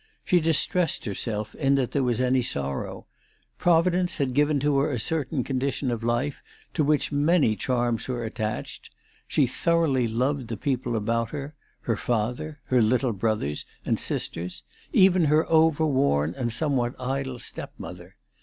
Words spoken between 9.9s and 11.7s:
loved the people about her,